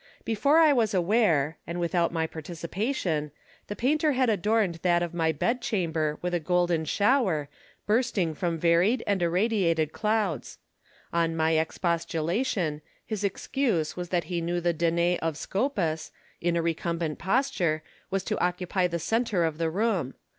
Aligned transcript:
Before 0.25 0.57
I 0.57 0.73
was 0.73 0.95
aware, 0.95 1.59
and 1.67 1.79
without 1.79 2.11
my 2.11 2.25
participation, 2.25 3.31
the 3.67 3.75
painter 3.75 4.13
had 4.13 4.31
adorned 4.31 4.79
that 4.81 5.03
of 5.03 5.13
my 5.13 5.31
bed 5.31 5.61
chamber 5.61 6.17
with 6.23 6.33
a 6.33 6.39
golden 6.39 6.85
shower, 6.85 7.49
bursting 7.85 8.33
from 8.33 8.57
varied 8.57 9.03
and 9.05 9.21
irradiated 9.21 9.93
clouds. 9.93 10.57
On 11.13 11.35
my 11.35 11.53
ex 11.53 11.77
postulation, 11.77 12.81
his 13.05 13.23
excuse 13.23 13.95
was 13.95 14.09
that 14.09 14.23
he 14.23 14.41
knew 14.41 14.59
the 14.59 14.73
Danae 14.73 15.19
of 15.19 15.37
Scopas, 15.37 16.09
in 16.41 16.55
a 16.55 16.63
recumbent 16.63 17.19
posture, 17.19 17.83
was 18.09 18.23
to 18.23 18.39
occupy 18.39 18.87
the 18.87 18.97
centre 18.97 19.43
of 19.43 19.59
the 19.59 19.69
room. 19.69 20.15